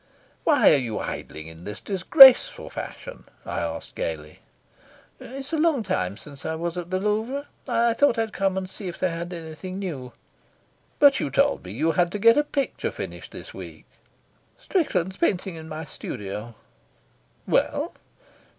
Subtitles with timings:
[0.45, 4.39] "Why are you idling in this disgraceful fashion?" I asked gaily.
[5.19, 7.45] "It's a long time since I was at the Louvre.
[7.67, 10.11] I thought I'd come and see if they had anything new."
[10.97, 13.85] "But you told me you had to get a picture finished this week."
[14.57, 16.55] "Strickland's painting in my studio."
[17.45, 17.93] "Well?"